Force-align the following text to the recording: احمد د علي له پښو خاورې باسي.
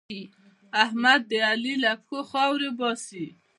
احمد 0.83 1.21
د 1.31 1.33
علي 1.49 1.73
له 1.83 1.91
پښو 2.05 2.19
خاورې 2.29 2.69
باسي. 2.79 3.25